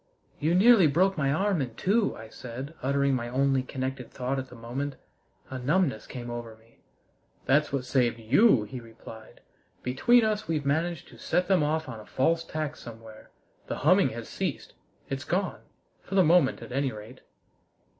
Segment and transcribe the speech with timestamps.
[0.39, 4.49] "You nearly broke my arm in two," I said, uttering my only connected thought at
[4.49, 4.95] the moment.
[5.51, 6.79] A numbness came over me.
[7.45, 9.41] "That's what saved you!" he replied.
[9.83, 13.29] "Between us, we've managed to set them off on a false tack somewhere.
[13.67, 14.73] The humming has ceased.
[15.07, 15.61] It's gone
[16.01, 17.21] for the moment at any rate!"